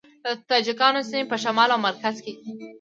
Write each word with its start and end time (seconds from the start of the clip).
د 0.23 0.25
تاجکانو 0.49 1.01
سیمې 1.09 1.23
په 1.31 1.37
شمال 1.43 1.69
او 1.71 1.79
مرکز 1.87 2.15
کې 2.23 2.31
دي 2.41 2.45